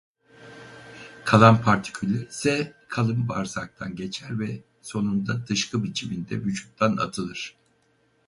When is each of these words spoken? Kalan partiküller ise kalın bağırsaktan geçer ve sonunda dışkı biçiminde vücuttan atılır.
Kalan 1.25 1.61
partiküller 1.61 2.27
ise 2.27 2.73
kalın 2.87 3.27
bağırsaktan 3.29 3.95
geçer 3.95 4.39
ve 4.39 4.63
sonunda 4.81 5.47
dışkı 5.47 5.83
biçiminde 5.83 6.35
vücuttan 6.37 6.97
atılır. 6.97 7.57